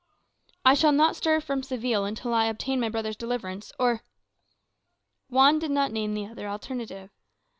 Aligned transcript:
"I 0.65 0.73
shall 0.73 0.91
not 0.93 1.15
stir 1.15 1.39
from 1.41 1.61
Seville 1.61 2.11
till 2.15 2.33
I 2.33 2.45
obtain 2.45 2.79
my 2.79 2.89
brother's 2.89 3.15
deliverance; 3.15 3.71
or" 3.79 4.01
Juan 5.29 5.59
did 5.59 5.69
not 5.69 5.91
name 5.91 6.15
the 6.15 6.25
other 6.25 6.47
alternative. 6.47 7.11